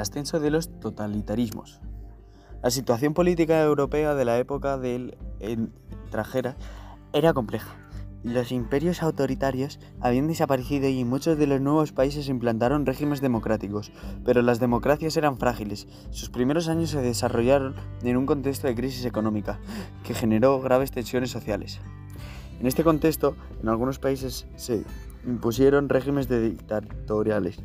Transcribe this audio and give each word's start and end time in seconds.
ascenso 0.00 0.40
de 0.40 0.50
los 0.50 0.80
totalitarismos. 0.80 1.80
La 2.62 2.70
situación 2.70 3.14
política 3.14 3.62
europea 3.62 4.14
de 4.14 4.24
la 4.24 4.38
época 4.38 4.76
del 4.76 5.16
extranjera 5.38 6.56
era 7.12 7.32
compleja. 7.32 7.74
Los 8.22 8.52
imperios 8.52 9.02
autoritarios 9.02 9.80
habían 9.98 10.28
desaparecido 10.28 10.86
y 10.88 11.04
muchos 11.06 11.38
de 11.38 11.46
los 11.46 11.62
nuevos 11.62 11.92
países 11.92 12.28
implantaron 12.28 12.84
regímenes 12.84 13.22
democráticos, 13.22 13.92
pero 14.26 14.42
las 14.42 14.60
democracias 14.60 15.16
eran 15.16 15.38
frágiles. 15.38 15.88
Sus 16.10 16.28
primeros 16.28 16.68
años 16.68 16.90
se 16.90 17.00
desarrollaron 17.00 17.76
en 18.02 18.18
un 18.18 18.26
contexto 18.26 18.66
de 18.66 18.74
crisis 18.74 19.06
económica, 19.06 19.58
que 20.04 20.12
generó 20.12 20.60
graves 20.60 20.90
tensiones 20.90 21.30
sociales. 21.30 21.80
En 22.60 22.66
este 22.66 22.84
contexto, 22.84 23.36
en 23.62 23.70
algunos 23.70 23.98
países 23.98 24.46
se 24.56 24.84
impusieron 25.26 25.88
regímenes 25.88 26.28
dictatoriales. 26.28 27.56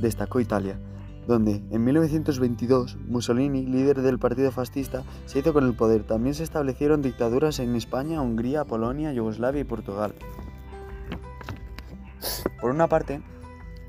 Destacó 0.00 0.38
Italia, 0.38 0.78
donde 1.28 1.62
en 1.70 1.84
1922 1.84 2.96
Mussolini, 3.06 3.66
líder 3.66 4.00
del 4.00 4.18
partido 4.18 4.50
fascista, 4.50 5.04
se 5.26 5.40
hizo 5.40 5.52
con 5.52 5.66
el 5.66 5.74
poder. 5.74 6.02
También 6.02 6.34
se 6.34 6.42
establecieron 6.42 7.02
dictaduras 7.02 7.60
en 7.60 7.76
España, 7.76 8.22
Hungría, 8.22 8.64
Polonia, 8.64 9.12
Yugoslavia 9.12 9.60
y 9.60 9.64
Portugal. 9.64 10.14
Por 12.62 12.70
una 12.70 12.88
parte, 12.88 13.20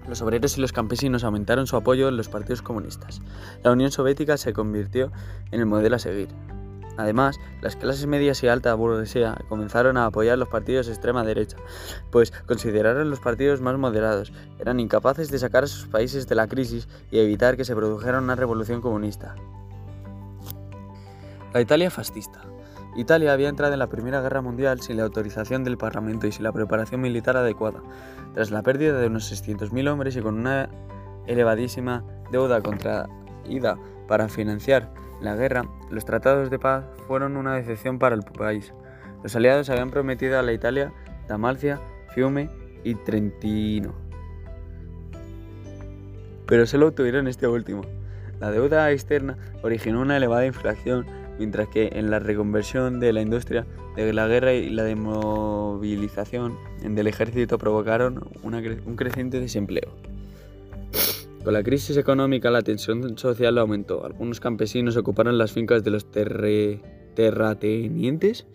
los 0.09 0.21
obreros 0.21 0.57
y 0.57 0.61
los 0.61 0.73
campesinos 0.73 1.23
aumentaron 1.23 1.65
su 1.65 1.77
apoyo 1.77 2.09
en 2.09 2.17
los 2.17 2.27
partidos 2.27 2.61
comunistas. 2.61 3.21
La 3.63 3.71
Unión 3.71 3.89
Soviética 3.89 4.35
se 4.35 4.51
convirtió 4.51 5.09
en 5.51 5.61
el 5.61 5.65
modelo 5.65 5.95
a 5.95 5.99
seguir. 5.99 6.27
Además, 6.99 7.39
las 7.61 7.77
clases 7.77 8.07
medias 8.07 8.43
y 8.43 8.49
alta 8.49 8.73
burguesía 8.73 9.37
comenzaron 9.47 9.95
a 9.95 10.07
apoyar 10.07 10.37
los 10.37 10.49
partidos 10.49 10.87
de 10.87 10.91
extrema 10.91 11.23
derecha, 11.23 11.55
pues 12.11 12.31
consideraron 12.45 13.09
los 13.09 13.21
partidos 13.21 13.61
más 13.61 13.77
moderados, 13.77 14.33
eran 14.59 14.81
incapaces 14.81 15.31
de 15.31 15.39
sacar 15.39 15.63
a 15.63 15.67
sus 15.67 15.87
países 15.87 16.27
de 16.27 16.35
la 16.35 16.47
crisis 16.47 16.89
y 17.09 17.19
evitar 17.19 17.55
que 17.55 17.63
se 17.63 17.73
produjera 17.73 18.19
una 18.19 18.35
revolución 18.35 18.81
comunista. 18.81 19.33
La 21.53 21.61
Italia 21.61 21.89
fascista. 21.89 22.41
Italia 22.97 23.31
había 23.31 23.47
entrado 23.47 23.71
en 23.71 23.79
la 23.79 23.87
Primera 23.87 24.19
Guerra 24.19 24.41
Mundial 24.41 24.81
sin 24.81 24.97
la 24.97 25.03
autorización 25.03 25.63
del 25.63 25.77
Parlamento 25.77 26.27
y 26.27 26.33
sin 26.33 26.43
la 26.43 26.51
preparación 26.51 26.99
militar 26.99 27.37
adecuada. 27.37 27.81
Tras 28.33 28.51
la 28.51 28.61
pérdida 28.61 28.99
de 28.99 29.07
unos 29.07 29.31
600.000 29.31 29.89
hombres 29.89 30.17
y 30.17 30.21
con 30.21 30.37
una 30.37 30.69
elevadísima 31.27 32.03
deuda 32.29 32.59
contraída 32.59 33.77
para 34.09 34.27
financiar 34.27 34.91
la 35.21 35.35
guerra, 35.35 35.65
los 35.89 36.05
tratados 36.05 36.49
de 36.49 36.59
paz 36.59 36.85
fueron 37.07 37.37
una 37.37 37.55
decepción 37.55 37.99
para 37.99 38.15
el 38.15 38.23
país. 38.23 38.73
Los 39.23 39.35
aliados 39.35 39.69
habían 39.69 39.91
prometido 39.91 40.39
a 40.39 40.41
la 40.41 40.53
Italia 40.53 40.93
Damalcia, 41.27 41.79
Fiume 42.13 42.49
y 42.83 42.95
Trentino. 42.95 43.93
Pero 46.45 46.65
solo 46.65 46.87
obtuvieron 46.87 47.27
este 47.27 47.47
último. 47.47 47.81
La 48.39 48.51
deuda 48.51 48.89
externa 48.91 49.37
originó 49.61 50.01
una 50.01 50.17
elevada 50.17 50.45
inflación, 50.45 51.05
mientras 51.37 51.67
que 51.67 51.89
en 51.93 52.09
la 52.09 52.19
reconversión 52.19 52.99
de 52.99 53.13
la 53.13 53.21
industria 53.21 53.65
de 53.95 54.13
la 54.13 54.27
guerra 54.27 54.53
y 54.53 54.69
la 54.69 54.83
demovilización 54.83 56.57
del 56.81 57.07
ejército 57.07 57.57
provocaron 57.57 58.29
un 58.43 58.95
creciente 58.95 59.39
desempleo. 59.39 59.93
Con 61.43 61.53
la 61.53 61.63
crisis 61.63 61.95
económica 61.95 62.51
la 62.51 62.63
tensión 62.63 63.17
social 63.17 63.57
aumentó. 63.57 64.05
Algunos 64.05 64.41
campesinos 64.41 64.97
ocuparon 64.97 65.37
las 65.37 65.53
fincas 65.53 65.85
de 65.85 65.91
los 65.91 66.11
terratenientes 66.11 68.45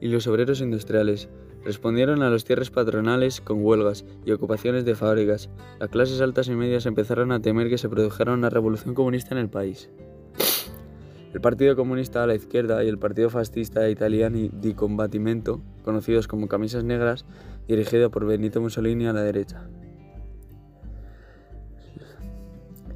y 0.00 0.08
los 0.08 0.26
obreros 0.26 0.60
industriales. 0.60 1.28
Respondieron 1.64 2.22
a 2.22 2.30
las 2.30 2.44
tierras 2.44 2.70
patronales 2.70 3.40
con 3.40 3.64
huelgas 3.64 4.04
y 4.26 4.32
ocupaciones 4.32 4.84
de 4.84 4.96
fábricas. 4.96 5.48
Las 5.78 5.90
clases 5.90 6.20
altas 6.20 6.48
y 6.48 6.56
medias 6.56 6.86
empezaron 6.86 7.30
a 7.30 7.40
temer 7.40 7.68
que 7.68 7.78
se 7.78 7.88
produjera 7.88 8.34
una 8.34 8.50
revolución 8.50 8.94
comunista 8.94 9.32
en 9.34 9.38
el 9.38 9.48
país. 9.48 9.88
El 11.32 11.40
Partido 11.40 11.76
Comunista 11.76 12.24
a 12.24 12.26
la 12.26 12.34
izquierda 12.34 12.82
y 12.84 12.88
el 12.88 12.98
Partido 12.98 13.30
Fascista 13.30 13.88
Italiani 13.88 14.50
di 14.52 14.74
Combattimento, 14.74 15.62
conocidos 15.84 16.26
como 16.28 16.48
Camisas 16.48 16.84
Negras, 16.84 17.24
dirigido 17.66 18.10
por 18.10 18.26
Benito 18.26 18.60
Mussolini 18.60 19.06
a 19.06 19.12
la 19.12 19.22
derecha. 19.22 19.66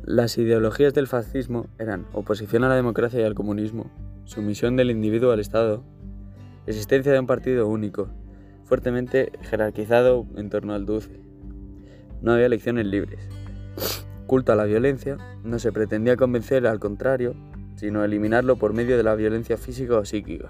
Las 0.08 0.38
ideologías 0.38 0.94
del 0.94 1.06
fascismo 1.06 1.66
eran 1.78 2.06
oposición 2.14 2.64
a 2.64 2.70
la 2.70 2.76
democracia 2.76 3.20
y 3.20 3.24
al 3.24 3.34
comunismo, 3.34 3.90
sumisión 4.24 4.74
del 4.74 4.90
individuo 4.90 5.32
al 5.32 5.38
Estado, 5.38 5.84
existencia 6.66 7.12
de 7.12 7.20
un 7.20 7.26
partido 7.26 7.68
único, 7.68 8.08
fuertemente 8.64 9.30
jerarquizado 9.42 10.26
en 10.36 10.48
torno 10.48 10.72
al 10.72 10.86
dulce. 10.86 11.20
No 12.22 12.32
había 12.32 12.46
elecciones 12.46 12.86
libres. 12.86 13.28
Culto 14.26 14.50
a 14.50 14.56
la 14.56 14.64
violencia, 14.64 15.18
no 15.44 15.58
se 15.58 15.72
pretendía 15.72 16.16
convencer 16.16 16.66
al 16.66 16.80
contrario, 16.80 17.34
sino 17.76 18.02
eliminarlo 18.02 18.56
por 18.56 18.72
medio 18.72 18.96
de 18.96 19.02
la 19.02 19.14
violencia 19.14 19.58
física 19.58 19.98
o 19.98 20.06
psíquica. 20.06 20.48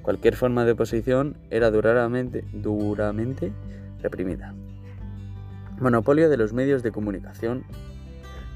Cualquier 0.00 0.34
forma 0.34 0.64
de 0.64 0.72
oposición 0.72 1.36
era 1.50 1.70
duramente, 1.70 2.42
duramente 2.54 3.52
reprimida. 4.00 4.54
Monopolio 5.78 6.30
de 6.30 6.38
los 6.38 6.54
medios 6.54 6.82
de 6.82 6.90
comunicación 6.90 7.64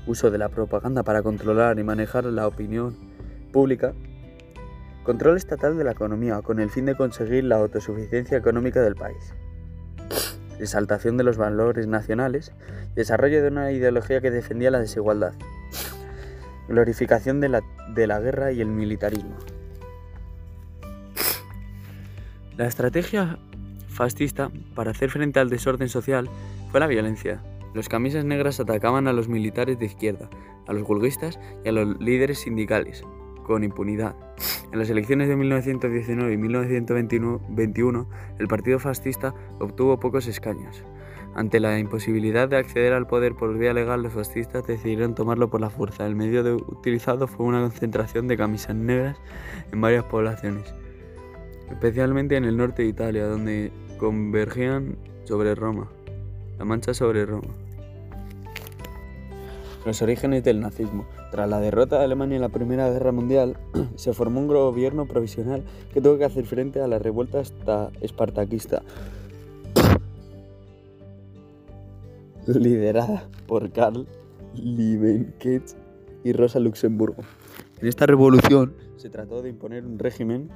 uso 0.06 0.30
de 0.30 0.38
la 0.38 0.48
propaganda 0.48 1.02
para 1.02 1.22
controlar 1.22 1.78
y 1.78 1.84
manejar 1.84 2.24
la 2.24 2.46
opinión 2.46 2.96
pública, 3.52 3.92
control 5.02 5.36
estatal 5.36 5.76
de 5.76 5.84
la 5.84 5.92
economía 5.92 6.42
con 6.42 6.60
el 6.60 6.70
fin 6.70 6.86
de 6.86 6.96
conseguir 6.96 7.44
la 7.44 7.56
autosuficiencia 7.56 8.38
económica 8.38 8.82
del 8.82 8.96
país, 8.96 9.34
exaltación 10.58 11.16
de 11.16 11.24
los 11.24 11.36
valores 11.36 11.86
nacionales, 11.86 12.52
desarrollo 12.94 13.42
de 13.42 13.48
una 13.48 13.72
ideología 13.72 14.20
que 14.20 14.30
defendía 14.30 14.70
la 14.70 14.80
desigualdad, 14.80 15.34
glorificación 16.68 17.40
de 17.40 17.48
la, 17.48 17.62
de 17.94 18.06
la 18.06 18.20
guerra 18.20 18.52
y 18.52 18.60
el 18.60 18.68
militarismo. 18.68 19.36
La 22.56 22.66
estrategia 22.66 23.38
fascista 23.88 24.50
para 24.74 24.90
hacer 24.90 25.10
frente 25.10 25.40
al 25.40 25.50
desorden 25.50 25.88
social 25.88 26.28
fue 26.70 26.80
la 26.80 26.86
violencia, 26.86 27.40
los 27.76 27.90
camisas 27.90 28.24
negras 28.24 28.58
atacaban 28.58 29.06
a 29.06 29.12
los 29.12 29.28
militares 29.28 29.78
de 29.78 29.84
izquierda, 29.84 30.30
a 30.66 30.72
los 30.72 30.88
huelguistas 30.88 31.38
y 31.62 31.68
a 31.68 31.72
los 31.72 32.00
líderes 32.00 32.38
sindicales, 32.38 33.04
con 33.44 33.64
impunidad. 33.64 34.16
En 34.72 34.78
las 34.78 34.88
elecciones 34.88 35.28
de 35.28 35.36
1919 35.36 36.32
y 36.32 36.36
1921, 36.38 38.08
el 38.38 38.48
Partido 38.48 38.78
Fascista 38.78 39.34
obtuvo 39.60 40.00
pocos 40.00 40.26
escaños. 40.26 40.82
Ante 41.34 41.60
la 41.60 41.78
imposibilidad 41.78 42.48
de 42.48 42.56
acceder 42.56 42.94
al 42.94 43.06
poder 43.06 43.34
por 43.34 43.58
vía 43.58 43.74
legal, 43.74 44.02
los 44.02 44.14
fascistas 44.14 44.66
decidieron 44.66 45.14
tomarlo 45.14 45.50
por 45.50 45.60
la 45.60 45.68
fuerza. 45.68 46.06
El 46.06 46.16
medio 46.16 46.56
utilizado 46.56 47.26
fue 47.26 47.44
una 47.44 47.60
concentración 47.60 48.26
de 48.26 48.38
camisas 48.38 48.74
negras 48.74 49.20
en 49.70 49.82
varias 49.82 50.04
poblaciones, 50.04 50.74
especialmente 51.70 52.36
en 52.36 52.46
el 52.46 52.56
norte 52.56 52.84
de 52.84 52.88
Italia, 52.88 53.26
donde 53.26 53.70
convergían 53.98 54.96
sobre 55.24 55.54
Roma, 55.54 55.90
la 56.58 56.64
mancha 56.64 56.94
sobre 56.94 57.26
Roma. 57.26 57.54
Los 59.84 60.02
orígenes 60.02 60.42
del 60.42 60.60
nazismo. 60.60 61.06
Tras 61.30 61.48
la 61.48 61.60
derrota 61.60 61.98
de 61.98 62.04
Alemania 62.04 62.36
en 62.36 62.42
la 62.42 62.48
Primera 62.48 62.90
Guerra 62.90 63.12
Mundial, 63.12 63.56
se 63.94 64.12
formó 64.12 64.40
un 64.40 64.48
gobierno 64.48 65.06
provisional 65.06 65.62
que 65.92 66.00
tuvo 66.00 66.18
que 66.18 66.24
hacer 66.24 66.46
frente 66.46 66.80
a 66.80 66.88
la 66.88 66.98
revuelta 66.98 67.42
espartaquista, 68.00 68.82
liderada 72.46 73.28
por 73.46 73.70
Karl 73.70 74.06
Liebknecht 74.54 75.76
y 76.24 76.32
Rosa 76.32 76.58
Luxemburgo. 76.58 77.22
En 77.80 77.88
esta 77.88 78.06
revolución 78.06 78.74
se 78.96 79.10
trató 79.10 79.42
de 79.42 79.50
imponer 79.50 79.84
un 79.84 79.98
régimen 79.98 80.48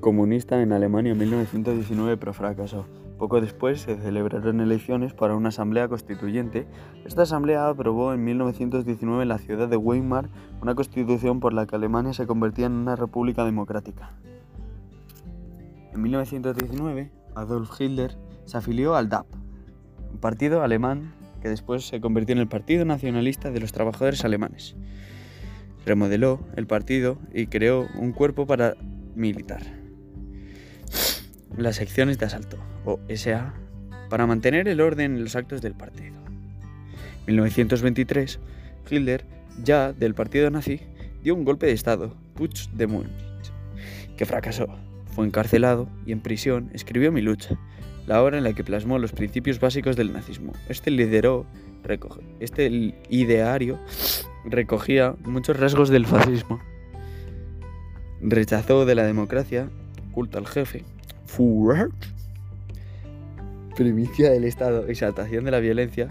comunista 0.00 0.60
en 0.60 0.72
Alemania 0.72 1.12
en 1.12 1.18
1919, 1.18 2.16
pero 2.16 2.32
fracasó. 2.32 2.86
Poco 3.18 3.40
después 3.40 3.80
se 3.80 3.96
celebraron 3.96 4.60
elecciones 4.60 5.14
para 5.14 5.36
una 5.36 5.50
asamblea 5.50 5.88
constituyente. 5.88 6.66
Esta 7.04 7.22
asamblea 7.22 7.68
aprobó 7.68 8.12
en 8.12 8.24
1919 8.24 9.22
en 9.22 9.28
la 9.28 9.38
ciudad 9.38 9.68
de 9.68 9.76
Weimar 9.76 10.28
una 10.60 10.74
constitución 10.74 11.38
por 11.38 11.52
la 11.52 11.66
que 11.66 11.76
Alemania 11.76 12.12
se 12.12 12.26
convertía 12.26 12.66
en 12.66 12.72
una 12.72 12.96
república 12.96 13.44
democrática. 13.44 14.10
En 15.92 16.02
1919, 16.02 17.12
Adolf 17.36 17.80
Hitler 17.80 18.16
se 18.46 18.58
afilió 18.58 18.96
al 18.96 19.08
DAP, 19.08 19.26
un 20.12 20.18
partido 20.18 20.62
alemán 20.62 21.14
que 21.40 21.48
después 21.48 21.86
se 21.86 22.00
convirtió 22.00 22.32
en 22.32 22.40
el 22.40 22.48
Partido 22.48 22.84
Nacionalista 22.84 23.50
de 23.50 23.60
los 23.60 23.72
Trabajadores 23.72 24.24
Alemanes. 24.24 24.76
Remodeló 25.86 26.40
el 26.56 26.66
partido 26.66 27.18
y 27.32 27.46
creó 27.46 27.86
un 27.96 28.12
cuerpo 28.12 28.46
paramilitar, 28.46 29.83
las 31.56 31.76
secciones 31.76 32.18
de 32.18 32.26
asalto 32.26 32.58
o 32.84 33.00
SA 33.14 33.54
para 34.10 34.26
mantener 34.26 34.68
el 34.68 34.80
orden 34.80 35.16
en 35.16 35.24
los 35.24 35.36
actos 35.36 35.62
del 35.62 35.74
partido. 35.74 36.14
En 37.26 37.34
1923, 37.34 38.38
Hitler, 38.90 39.24
ya 39.62 39.92
del 39.92 40.14
partido 40.14 40.50
nazi, 40.50 40.80
dio 41.22 41.34
un 41.34 41.44
golpe 41.44 41.66
de 41.66 41.72
Estado, 41.72 42.16
Putsch 42.34 42.68
de 42.70 42.86
Múnich, 42.86 43.12
que 44.16 44.26
fracasó. 44.26 44.66
Fue 45.06 45.26
encarcelado 45.26 45.88
y 46.06 46.12
en 46.12 46.20
prisión 46.20 46.70
escribió 46.74 47.12
Mi 47.12 47.22
lucha, 47.22 47.58
la 48.06 48.22
obra 48.22 48.36
en 48.36 48.44
la 48.44 48.52
que 48.52 48.64
plasmó 48.64 48.98
los 48.98 49.12
principios 49.12 49.60
básicos 49.60 49.96
del 49.96 50.12
nazismo. 50.12 50.52
Este 50.68 50.90
lideró, 50.90 51.46
este 52.40 52.94
ideario 53.08 53.78
recogía 54.44 55.14
muchos 55.24 55.58
rasgos 55.58 55.88
del 55.88 56.06
fascismo. 56.06 56.60
Rechazó 58.20 58.84
de 58.86 58.94
la 58.94 59.04
democracia, 59.04 59.68
culto 60.12 60.38
al 60.38 60.46
jefe, 60.46 60.84
primicia 63.74 64.30
del 64.30 64.44
Estado, 64.44 64.86
exaltación 64.86 65.44
de 65.44 65.50
la 65.50 65.60
violencia 65.60 66.08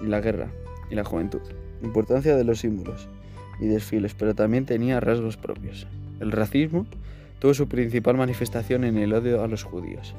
y 0.00 0.06
la 0.06 0.20
guerra 0.20 0.48
y 0.90 0.94
la 0.94 1.04
juventud, 1.04 1.40
importancia 1.82 2.36
de 2.36 2.44
los 2.44 2.60
símbolos 2.60 3.08
y 3.60 3.66
desfiles, 3.66 4.14
pero 4.14 4.34
también 4.34 4.66
tenía 4.66 5.00
rasgos 5.00 5.36
propios. 5.36 5.86
El 6.20 6.32
racismo 6.32 6.86
tuvo 7.38 7.54
su 7.54 7.68
principal 7.68 8.16
manifestación 8.16 8.84
en 8.84 8.96
el 8.98 9.12
odio 9.12 9.42
a 9.42 9.48
los 9.48 9.64
judíos, 9.64 10.14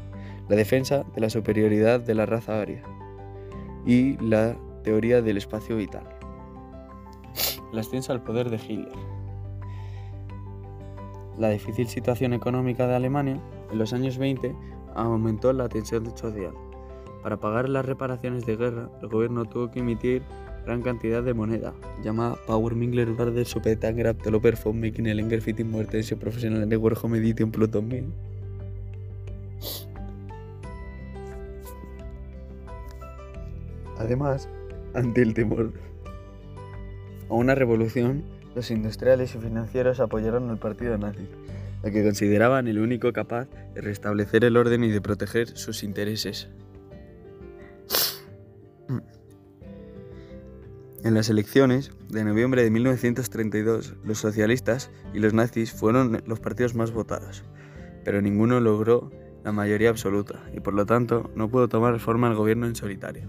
la 0.49 0.55
defensa 0.55 1.03
de 1.15 1.21
la 1.21 1.29
superioridad 1.29 1.99
de 1.99 2.15
la 2.15 2.25
raza 2.25 2.61
aria 2.61 2.83
y 3.85 4.17
la 4.17 4.55
teoría 4.83 5.21
del 5.21 5.37
espacio 5.37 5.77
vital. 5.77 6.03
El 7.71 7.79
ascenso 7.79 8.11
al 8.11 8.21
poder 8.21 8.49
de 8.49 8.57
Hitler. 8.57 9.12
La 11.37 11.49
difícil 11.49 11.87
situación 11.87 12.33
económica 12.33 12.87
de 12.87 12.95
Alemania 12.95 13.41
en 13.71 13.79
los 13.79 13.93
años 13.93 14.17
20 14.17 14.55
aumentó 14.95 15.51
la 15.53 15.69
tensión 15.69 16.15
social. 16.15 16.53
Para 17.23 17.37
pagar 17.37 17.69
las 17.69 17.85
reparaciones 17.85 18.45
de 18.45 18.55
guerra, 18.55 18.89
el 19.01 19.07
gobierno 19.07 19.45
tuvo 19.45 19.71
que 19.71 19.79
emitir 19.79 20.21
gran 20.65 20.81
cantidad 20.81 21.23
de 21.23 21.33
moneda, 21.33 21.73
llamada 22.03 22.35
Power 22.47 22.75
Mingler 22.75 23.13
Varder 23.13 23.45
Sopetangrap 23.45 24.21
Teloper 24.21 24.57
von 24.63 24.83
Enger 24.83 25.41
Fitting 25.41 25.69
Muertense 25.69 26.15
Professional 26.15 26.67
Network 26.67 27.03
Home 27.03 27.17
Edition 27.17 27.51
Plus 27.51 27.71
2000. 27.71 28.13
Además, 33.97 34.49
ante 34.93 35.21
el 35.21 35.33
temor 35.33 35.71
a 37.29 37.33
una 37.33 37.55
revolución, 37.55 38.23
los 38.55 38.71
industriales 38.71 39.35
y 39.35 39.39
financieros 39.39 39.99
apoyaron 39.99 40.49
al 40.49 40.57
partido 40.57 40.97
nazi, 40.97 41.27
al 41.83 41.91
que 41.91 42.03
consideraban 42.03 42.67
el 42.67 42.79
único 42.79 43.11
capaz 43.13 43.47
de 43.73 43.81
restablecer 43.81 44.45
el 44.45 44.57
orden 44.57 44.83
y 44.83 44.91
de 44.91 45.01
proteger 45.01 45.57
sus 45.57 45.83
intereses. 45.83 46.49
En 51.03 51.13
las 51.13 51.29
elecciones 51.29 51.91
de 52.07 52.23
noviembre 52.23 52.63
de 52.63 52.71
1932, 52.71 53.95
los 54.05 54.19
socialistas 54.19 54.89
y 55.13 55.19
los 55.19 55.33
nazis 55.33 55.73
fueron 55.73 56.23
los 56.25 56.39
partidos 56.39 56.75
más 56.75 56.91
votados, 56.91 57.43
pero 58.05 58.21
ninguno 58.21 58.61
logró 58.61 59.11
la 59.43 59.51
mayoría 59.51 59.89
absoluta 59.89 60.39
y 60.55 60.61
por 60.61 60.73
lo 60.73 60.85
tanto 60.85 61.29
no 61.35 61.49
pudo 61.49 61.67
tomar 61.67 61.99
forma 61.99 62.29
el 62.29 62.35
gobierno 62.35 62.67
en 62.67 62.75
solitario. 62.75 63.23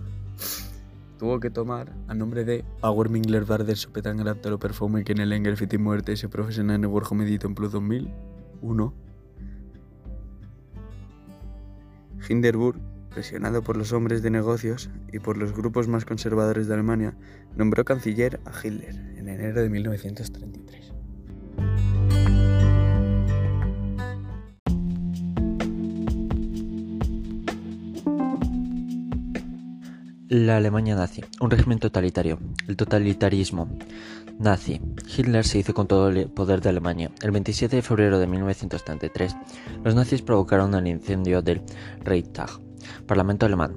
Tuvo 1.19 1.41
que 1.41 1.51
tomar 1.51 1.93
a 2.07 2.15
nombre 2.15 2.45
de 2.45 2.65
Power 2.85 3.09
Mingler 3.09 3.47
Varder 3.47 3.79
Sopetangrad 3.79 4.37
de 4.37 4.51
lo 4.51 4.59
Perfume 4.59 5.05
que 5.05 5.13
en 5.13 5.21
el 5.21 5.33
Engel 5.33 5.57
Fitin 5.57 5.83
Muerte 5.83 6.19
se 6.19 6.29
profesional 6.29 6.77
en 6.77 6.85
el 6.85 6.91
World 6.91 7.15
Medito 7.15 7.47
en 7.47 7.55
Plus 7.55 7.73
2001. 7.73 8.95
Hindenburg 12.29 12.79
presionado 13.09 13.63
por 13.63 13.79
los 13.79 13.95
hombres 13.95 14.23
de 14.23 14.29
negocios 14.29 14.91
y 15.11 15.19
por 15.19 15.39
los 15.39 15.55
grupos 15.55 15.89
más 15.89 16.05
conservadores 16.05 16.69
de 16.69 16.75
Alemania, 16.75 17.17
nombró 17.57 17.87
canciller 17.87 18.41
a 18.45 18.51
Hitler 18.51 18.97
en 19.17 19.29
enero 19.29 19.63
de 19.63 19.71
1933. 19.71 20.94
La 30.37 30.57
Alemania 30.57 30.97
nazi, 30.97 31.23
un 31.39 31.49
régimen 31.49 31.79
totalitario, 31.79 32.41
el 32.67 32.77
totalitarismo 32.77 33.69
nazi. 34.41 34.81
Hitler 35.17 35.47
se 35.47 35.61
hizo 35.61 35.75
con 35.75 35.87
todo 35.87 36.09
el 36.09 36.27
poder 36.27 36.61
de 36.61 36.71
Alemania. 36.71 37.13
El 37.23 37.31
27 37.31 37.77
de 37.77 37.83
febrero 37.83 38.19
de 38.19 38.27
1933, 38.27 39.37
los 39.85 39.95
nazis 39.95 40.23
provocaron 40.23 40.75
el 40.75 40.89
incendio 40.89 41.41
del 41.41 41.63
Reichstag 42.03 42.51
Parlamento 43.07 43.47
alemán. 43.47 43.77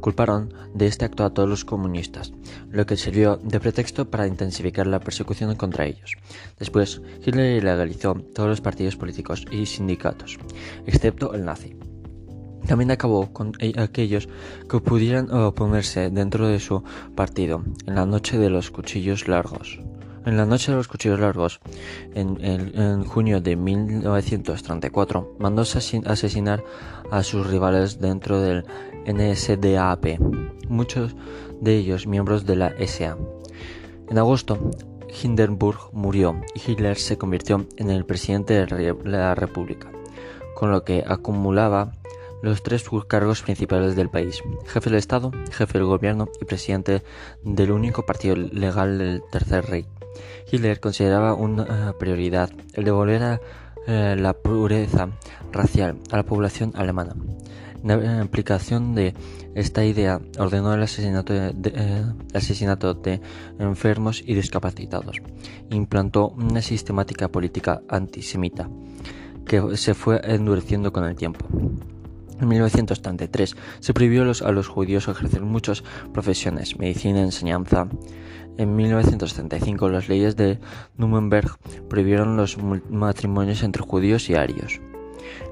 Culparon 0.00 0.54
de 0.72 0.86
este 0.86 1.04
acto 1.04 1.26
a 1.26 1.34
todos 1.34 1.46
los 1.46 1.66
comunistas, 1.66 2.32
lo 2.70 2.86
que 2.86 2.96
sirvió 2.96 3.36
de 3.36 3.60
pretexto 3.60 4.10
para 4.10 4.26
intensificar 4.26 4.86
la 4.86 5.00
persecución 5.00 5.54
contra 5.56 5.84
ellos. 5.84 6.14
Después, 6.58 7.02
Hitler 7.22 7.58
ilegalizó 7.58 8.14
todos 8.14 8.48
los 8.48 8.62
partidos 8.62 8.96
políticos 8.96 9.44
y 9.50 9.66
sindicatos, 9.66 10.38
excepto 10.86 11.34
el 11.34 11.44
nazi. 11.44 11.76
También 12.68 12.90
acabó 12.90 13.32
con 13.32 13.54
e-, 13.58 13.80
aquellos 13.80 14.28
que 14.68 14.78
pudieran 14.80 15.32
oponerse 15.32 16.10
dentro 16.10 16.46
de 16.46 16.60
su 16.60 16.84
partido 17.16 17.64
en 17.86 17.94
la 17.94 18.04
noche 18.04 18.38
de 18.38 18.50
los 18.50 18.70
cuchillos 18.70 19.26
largos. 19.26 19.80
En 20.26 20.36
la 20.36 20.44
noche 20.44 20.72
de 20.72 20.76
los 20.76 20.88
cuchillos 20.88 21.18
largos, 21.18 21.60
en, 22.14 23.04
junio 23.04 23.40
de 23.40 23.56
1934, 23.56 25.36
mandó 25.38 25.62
asesinar 25.62 26.62
a 27.10 27.22
sus 27.22 27.46
rivales 27.46 27.98
dentro 27.98 28.38
del 28.42 28.66
NSDAP, 29.06 30.20
muchos 30.68 31.16
de 31.62 31.76
ellos 31.78 32.06
miembros 32.06 32.44
de 32.44 32.56
la 32.56 32.74
SA. 32.86 33.16
En 34.10 34.18
agosto, 34.18 34.70
Hindenburg 35.22 35.78
murió 35.94 36.38
y 36.54 36.70
Hitler 36.70 36.98
se 36.98 37.16
convirtió 37.16 37.66
en 37.78 37.88
el 37.88 38.04
presidente 38.04 38.66
de 38.66 38.94
la 39.04 39.34
República, 39.34 39.90
con 40.54 40.70
lo 40.70 40.84
que 40.84 41.04
acumulaba 41.06 41.92
los 42.42 42.62
tres 42.62 42.84
cargos 43.06 43.42
principales 43.42 43.96
del 43.96 44.10
país, 44.10 44.42
jefe 44.66 44.90
del 44.90 44.98
Estado, 44.98 45.32
jefe 45.50 45.78
del 45.78 45.86
gobierno 45.86 46.28
y 46.40 46.44
presidente 46.44 47.02
del 47.42 47.72
único 47.72 48.04
partido 48.04 48.36
legal 48.36 48.98
del 48.98 49.22
Tercer 49.30 49.66
Rey. 49.66 49.86
Hitler 50.50 50.80
consideraba 50.80 51.34
una 51.34 51.94
prioridad 51.98 52.50
el 52.74 52.84
devolver 52.84 53.22
a, 53.22 53.40
eh, 53.86 54.16
la 54.18 54.32
pureza 54.34 55.08
racial 55.52 55.98
a 56.10 56.16
la 56.16 56.22
población 56.24 56.72
alemana. 56.74 57.14
En 57.82 58.20
aplicación 58.20 58.94
de 58.94 59.14
esta 59.54 59.84
idea, 59.84 60.20
ordenó 60.38 60.74
el 60.74 60.82
asesinato 60.82 61.32
de, 61.32 61.54
eh, 61.64 62.04
asesinato 62.34 62.94
de 62.94 63.20
enfermos 63.58 64.22
y 64.26 64.34
discapacitados. 64.34 65.22
Implantó 65.70 66.28
una 66.28 66.60
sistemática 66.60 67.28
política 67.28 67.80
antisemita 67.88 68.68
que 69.46 69.76
se 69.76 69.94
fue 69.94 70.20
endureciendo 70.24 70.92
con 70.92 71.04
el 71.04 71.14
tiempo. 71.14 71.46
En 72.40 72.48
1933 72.48 73.56
se 73.80 73.94
prohibió 73.94 74.22
a 74.22 74.52
los 74.52 74.68
judíos 74.68 75.08
ejercer 75.08 75.42
muchas 75.42 75.82
profesiones, 76.12 76.78
medicina, 76.78 77.20
enseñanza. 77.20 77.88
En 78.58 78.76
1935 78.76 79.88
las 79.88 80.08
leyes 80.08 80.36
de 80.36 80.58
Nuremberg 80.96 81.58
prohibieron 81.88 82.36
los 82.36 82.56
matrimonios 82.90 83.62
entre 83.62 83.82
judíos 83.82 84.30
y 84.30 84.34
arios. 84.34 84.80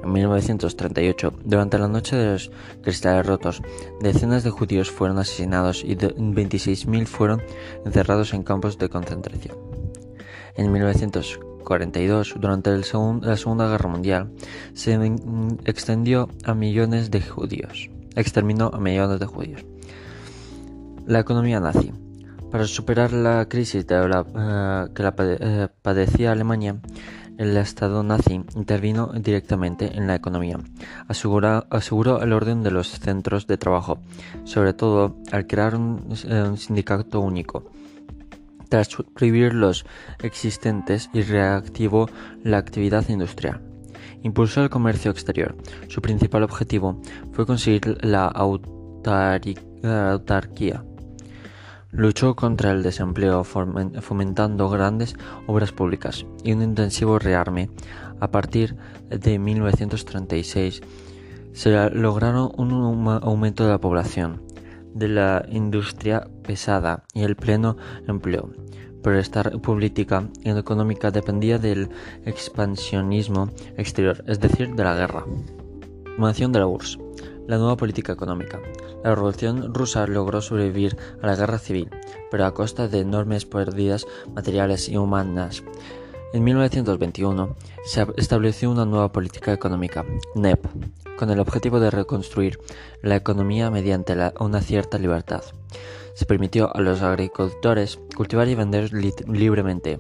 En 0.03 0.13
1938, 0.13 1.33
durante 1.45 1.79
la 1.79 1.89
noche 1.89 2.17
de 2.17 2.33
los 2.33 2.51
cristales 2.83 3.27
rotos, 3.27 3.63
decenas 4.01 4.45
de 4.45 4.51
judíos 4.51 4.91
fueron 4.91 5.19
asesinados 5.19 5.85
y 5.85 5.97
26.000 5.97 7.07
fueron 7.07 7.43
encerrados 7.85 8.33
en 8.33 8.43
campos 8.43 8.79
de 8.79 8.89
concentración. 8.89 9.57
En 10.55 10.73
1940, 10.73 11.46
42, 11.67 12.37
durante 12.39 12.71
la 12.71 13.37
Segunda 13.37 13.69
Guerra 13.69 13.91
Mundial, 13.91 14.31
se 14.73 14.95
extendió 15.65 16.29
a 16.45 16.55
millones 16.55 17.11
de 17.11 17.21
judíos. 17.21 17.91
Exterminó 18.15 18.71
a 18.73 18.79
millones 18.79 19.19
de 19.19 19.27
judíos. 19.27 19.67
La 21.07 21.19
economía 21.19 21.59
nazi. 21.59 21.93
Para 22.53 22.67
superar 22.67 23.13
la 23.13 23.49
crisis 23.49 23.85
eh, 23.89 24.85
que 24.95 25.03
la 25.03 25.15
eh, 25.19 25.69
padecía 25.83 26.31
Alemania, 26.31 26.77
el 27.37 27.57
Estado 27.57 28.05
nazi 28.05 28.45
intervino 28.55 29.11
directamente 29.13 29.97
en 29.97 30.07
la 30.07 30.15
economía, 30.15 30.59
aseguró 31.09 32.23
el 32.23 32.33
orden 32.33 32.63
de 32.63 32.71
los 32.71 32.89
centros 33.01 33.49
de 33.49 33.59
trabajo, 33.59 33.99
sobre 34.45 34.73
todo 34.73 35.17
al 35.33 35.49
crear 35.49 35.75
un 35.75 36.57
sindicato 36.57 37.21
único, 37.21 37.65
tras 38.69 38.89
prohibir 39.15 39.55
los 39.55 39.85
existentes 40.23 41.11
y 41.13 41.23
reactivó 41.23 42.09
la 42.43 42.59
actividad 42.59 43.09
industrial. 43.09 43.61
Impulsó 44.23 44.63
el 44.63 44.71
comercio 44.71 45.11
exterior. 45.11 45.57
Su 45.89 46.01
principal 46.03 46.43
objetivo 46.43 47.01
fue 47.33 47.47
conseguir 47.47 47.99
la 48.05 48.27
autarquía. 48.27 49.65
Luchó 51.93 52.35
contra 52.35 52.73
el 52.73 52.83
desempleo 52.83 53.45
fomentando 53.45 54.69
grandes 54.69 55.17
obras 55.47 55.73
públicas 55.73 56.27
y 56.45 56.53
un 56.53 56.63
intensivo 56.63 57.19
rearme. 57.19 57.71
A 58.21 58.31
partir 58.31 58.77
de 59.09 59.39
1936 59.39 60.83
se 61.53 61.91
lograron 61.91 62.51
un 62.57 63.09
aumento 63.23 63.65
de 63.65 63.71
la 63.71 63.79
población 63.81 64.46
de 64.97 65.09
la 65.09 65.45
industria 65.51 66.27
pesada 66.43 67.05
y 67.13 67.23
el 67.23 67.37
pleno 67.37 67.77
empleo. 68.09 68.51
Pero 69.03 69.19
esta 69.19 69.43
política 69.45 70.29
económica 70.43 71.11
dependía 71.11 71.59
del 71.59 71.91
expansionismo 72.25 73.51
exterior, 73.77 74.25
es 74.27 74.41
decir, 74.41 74.75
de 74.75 74.85
la 74.85 74.97
guerra. 74.97 75.25
Formación 76.05 76.51
de 76.53 76.61
la 76.61 76.67
URSS. 76.67 76.99
La 77.47 77.59
nueva 77.59 77.77
política 77.77 78.13
económica. 78.13 78.59
La 79.05 79.15
revolución 79.15 79.73
rusa 79.73 80.07
logró 80.07 80.41
sobrevivir 80.41 80.97
a 81.23 81.27
la 81.27 81.37
guerra 81.37 81.59
civil, 81.59 81.91
pero 82.31 82.47
a 82.47 82.55
costa 82.55 82.89
de 82.89 83.01
enormes 83.01 83.45
pérdidas 83.45 84.07
materiales 84.35 84.89
y 84.89 84.97
humanas. 84.97 85.63
En 86.37 86.45
1921 86.45 87.57
se 87.87 88.07
estableció 88.19 88.71
una 88.71 88.85
nueva 88.85 89.11
política 89.11 89.55
económica, 89.55 90.05
NEP, 90.35 90.67
con 91.17 91.31
el 91.31 91.41
objetivo 91.41 91.81
de 91.81 91.91
reconstruir 91.91 92.59
la 93.01 93.17
economía 93.17 93.71
mediante 93.71 94.15
una 94.39 94.61
cierta 94.61 94.99
libertad. 94.99 95.43
Se 96.15 96.27
permitió 96.27 96.77
a 96.77 96.83
los 96.83 97.01
agricultores 97.01 97.99
cultivar 98.15 98.49
y 98.49 98.55
vender 98.55 98.93
libremente. 98.93 99.99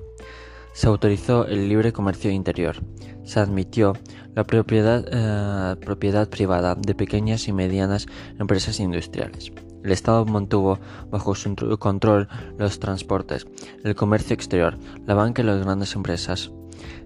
Se 0.74 0.88
autorizó 0.88 1.46
el 1.46 1.70
libre 1.70 1.94
comercio 1.94 2.30
interior. 2.30 2.82
Se 3.24 3.40
admitió 3.40 3.94
la 4.34 4.44
propiedad, 4.44 5.06
eh, 5.10 6.26
privada 6.28 6.74
de 6.74 6.94
pequeñas 6.94 7.48
y 7.48 7.54
medianas 7.54 8.08
empresas 8.38 8.78
industriales. 8.78 9.52
El 9.86 9.92
Estado 9.92 10.24
mantuvo 10.24 10.80
bajo 11.12 11.36
su 11.36 11.54
control 11.78 12.26
los 12.58 12.80
transportes, 12.80 13.46
el 13.84 13.94
comercio 13.94 14.34
exterior, 14.34 14.76
la 15.06 15.14
banca 15.14 15.42
y 15.42 15.44
las 15.44 15.62
grandes 15.62 15.94
empresas. 15.94 16.50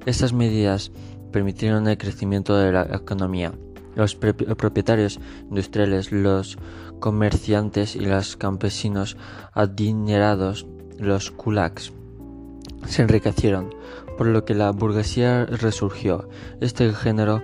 Estas 0.07 0.33
medidas 0.33 0.91
permitieron 1.31 1.87
el 1.89 1.99
crecimiento 1.99 2.57
de 2.57 2.73
la 2.73 2.85
economía. 2.85 3.53
Los 3.97 4.15
propietarios 4.15 5.21
industriales, 5.51 6.11
los 6.11 6.57
comerciantes 7.01 7.97
y 7.97 8.07
los 8.07 8.39
campesinos 8.39 9.19
adinerados, 9.53 10.67
los 10.99 11.31
kulaks, 11.33 11.93
se 12.87 13.03
enriquecieron, 13.03 13.75
por 14.17 14.27
lo 14.27 14.47
que 14.47 14.55
la 14.55 14.71
burguesía 14.71 15.45
resurgió. 15.45 16.31
Este 16.63 16.95
género 16.95 17.43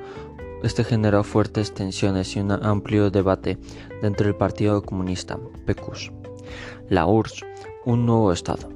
este 0.62 0.84
generó 0.84 1.22
fuertes 1.22 1.74
tensiones 1.74 2.34
y 2.34 2.40
un 2.40 2.50
amplio 2.50 3.10
debate 3.10 3.58
dentro 4.02 4.26
del 4.26 4.36
Partido 4.36 4.82
Comunista, 4.82 5.38
PECUS. 5.64 6.12
La 6.88 7.06
URSS, 7.06 7.44
un 7.84 8.06
nuevo 8.06 8.32
Estado. 8.32 8.68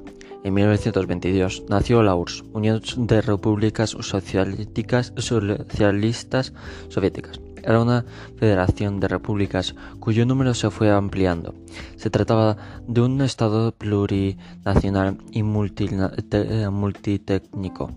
En 0.43 0.53
1922 0.55 1.65
nació 1.69 2.01
la 2.01 2.15
URSS, 2.15 2.43
Unión 2.53 2.81
de 2.97 3.21
Repúblicas 3.21 3.95
Socialistas 3.99 5.13
Soviéticas. 6.89 7.39
Era 7.63 7.79
una 7.79 8.03
federación 8.37 8.99
de 8.99 9.07
repúblicas 9.07 9.75
cuyo 9.99 10.25
número 10.25 10.55
se 10.55 10.71
fue 10.71 10.91
ampliando. 10.91 11.53
Se 11.95 12.09
trataba 12.09 12.57
de 12.87 13.01
un 13.01 13.21
Estado 13.21 13.71
plurinacional 13.71 15.19
y 15.31 15.43
multitécnico, 15.43 17.91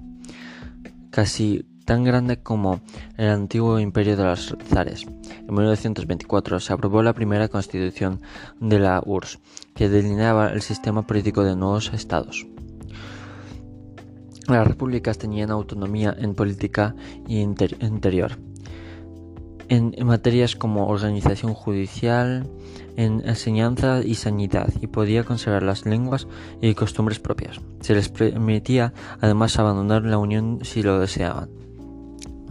casi 1.11 1.65
tan 1.85 2.05
grande 2.05 2.43
como 2.43 2.81
el 3.17 3.29
antiguo 3.29 3.79
imperio 3.79 4.17
de 4.17 4.25
los 4.25 4.57
zares. 4.65 5.05
En 5.05 5.55
1924 5.55 6.61
se 6.61 6.73
aprobó 6.73 7.03
la 7.03 7.13
primera 7.13 7.49
constitución 7.49 8.21
de 8.61 8.79
la 8.79 9.03
URSS, 9.05 9.39
que 9.75 9.89
delineaba 9.89 10.49
el 10.49 10.63
sistema 10.63 11.07
político 11.07 11.45
de 11.45 11.57
nuevos 11.57 11.93
estados. 11.93 12.47
Las 14.49 14.67
repúblicas 14.67 15.19
tenían 15.19 15.51
autonomía 15.51 16.15
en 16.19 16.35
política 16.35 16.95
y 17.27 17.41
interior 17.41 18.39
en, 19.69 19.95
materias 20.07 20.57
como 20.57 20.89
organización 20.89 21.55
judicial, 21.55 22.47
en 22.97 23.23
enseñanza 23.27 24.01
y 24.05 24.15
sanidad, 24.15 24.73
y 24.81 24.87
podía 24.87 25.25
conservar 25.25 25.63
las 25.63 25.87
lenguas 25.87 26.27
y 26.61 26.75
costumbres 26.75 27.19
propias. 27.19 27.61
Se 27.81 27.95
les 27.95 28.09
permitía 28.09 28.93
además 29.21 29.59
abandonar 29.59 30.05
la 30.05 30.19
Unión 30.19 30.61
si 30.63 30.83
lo 30.83 30.99
deseaban. 30.99 31.64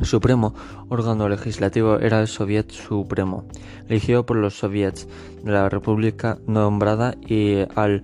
Supremo 0.02 0.54
órgano 0.90 1.30
legislativo 1.30 2.00
era 2.00 2.20
el 2.20 2.28
Soviet 2.28 2.72
Supremo, 2.72 3.46
elegido 3.88 4.26
por 4.26 4.38
los 4.38 4.58
soviets 4.58 5.08
de 5.44 5.52
la 5.52 5.70
República 5.70 6.40
nombrada 6.48 7.16
y 7.22 7.60
al 7.76 8.04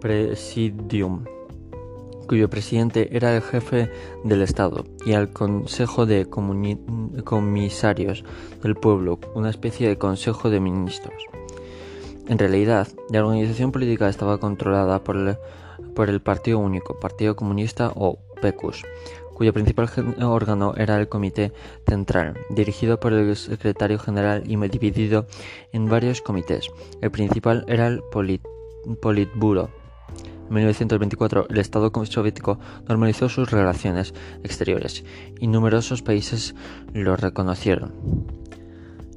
Presidium 0.00 1.24
cuyo 2.26 2.50
presidente 2.50 3.16
era 3.16 3.34
el 3.34 3.42
jefe 3.42 3.90
del 4.24 4.42
Estado, 4.42 4.84
y 5.04 5.12
al 5.12 5.30
Consejo 5.32 6.06
de 6.06 6.26
Comisarios 7.24 8.24
del 8.62 8.74
Pueblo, 8.74 9.18
una 9.34 9.50
especie 9.50 9.88
de 9.88 9.98
Consejo 9.98 10.50
de 10.50 10.60
Ministros. 10.60 11.22
En 12.28 12.38
realidad, 12.38 12.88
la 13.10 13.24
organización 13.24 13.70
política 13.70 14.08
estaba 14.08 14.38
controlada 14.38 15.02
por 15.04 15.16
el, 15.16 15.36
por 15.94 16.10
el 16.10 16.20
Partido 16.20 16.58
Único, 16.58 16.98
Partido 16.98 17.36
Comunista 17.36 17.92
o 17.94 18.18
PECUS, 18.42 18.82
cuyo 19.36 19.52
principal 19.52 19.90
órgano 20.22 20.72
era 20.78 20.96
el 20.98 21.10
Comité 21.10 21.52
Central, 21.86 22.38
dirigido 22.48 22.98
por 22.98 23.12
el 23.12 23.36
secretario 23.36 23.98
general 23.98 24.44
y 24.46 24.56
dividido 24.56 25.26
en 25.72 25.90
varios 25.90 26.22
comités. 26.22 26.70
El 27.02 27.10
principal 27.10 27.66
era 27.68 27.86
el 27.86 28.02
Politburo, 29.02 29.68
en 30.48 30.54
1924 30.54 31.48
el 31.50 31.58
Estado 31.58 31.92
soviético 32.06 32.58
normalizó 32.88 33.28
sus 33.28 33.50
relaciones 33.50 34.14
exteriores 34.44 35.04
y 35.40 35.48
numerosos 35.48 36.02
países 36.02 36.54
lo 36.94 37.16
reconocieron. 37.16 38.45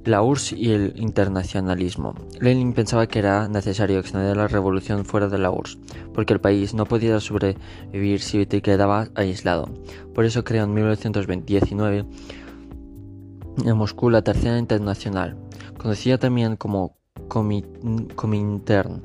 La 0.10 0.24
URSS 0.24 0.54
y 0.54 0.72
el 0.72 0.94
internacionalismo. 0.96 2.16
Lenin 2.42 2.74
pensaba 2.74 3.06
que 3.06 3.20
era 3.20 3.48
necesario 3.48 4.00
extender 4.00 4.36
la 4.36 4.48
revolución 4.48 5.06
fuera 5.06 5.30
de 5.30 5.38
la 5.38 5.52
URSS, 5.52 5.78
porque 6.16 6.34
el 6.34 6.42
país 6.42 6.74
no 6.74 6.88
podía 6.88 7.20
sobrevivir 7.20 8.20
si 8.20 8.44
quedaba 8.48 9.10
aislado. 9.14 9.70
Por 10.16 10.26
eso 10.26 10.44
creó 10.44 10.64
en 10.64 10.74
1919 10.74 12.06
en 13.64 13.78
Moscú 13.78 14.10
la 14.10 14.24
Tercera 14.24 14.58
Internacional, 14.58 15.38
conocida 15.78 16.18
también 16.18 16.56
como 16.56 16.98
Comintern 17.28 19.04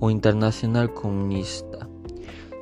o 0.00 0.10
Internacional 0.10 0.92
Comunista. 0.92 1.88